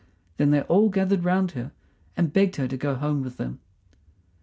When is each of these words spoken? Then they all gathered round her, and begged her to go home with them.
Then 0.37 0.49
they 0.49 0.61
all 0.63 0.89
gathered 0.89 1.23
round 1.23 1.51
her, 1.51 1.71
and 2.17 2.33
begged 2.33 2.55
her 2.55 2.67
to 2.67 2.75
go 2.75 2.95
home 2.95 3.21
with 3.21 3.37
them. 3.37 3.59